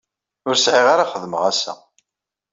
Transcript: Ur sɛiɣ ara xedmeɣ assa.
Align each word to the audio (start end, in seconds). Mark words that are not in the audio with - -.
Ur 0.47 0.55
sɛiɣ 0.57 0.87
ara 0.93 1.09
xedmeɣ 1.11 1.41
assa. 1.51 1.73